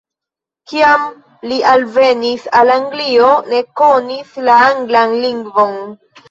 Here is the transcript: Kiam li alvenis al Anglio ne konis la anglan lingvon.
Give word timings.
Kiam 0.69 1.01
li 1.51 1.59
alvenis 1.71 2.47
al 2.61 2.71
Anglio 2.77 3.29
ne 3.51 3.61
konis 3.83 4.33
la 4.49 4.57
anglan 4.71 5.15
lingvon. 5.29 5.79